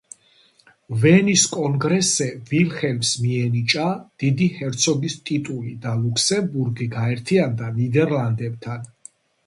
[1.01, 3.85] ვენის კონგრესზე ვილჰელმს მიენიჭა
[4.25, 8.95] დიდი ჰერცოგის ტიტული და ლუქსემბურგი გაერთიანდა ნიდერლანდებთან.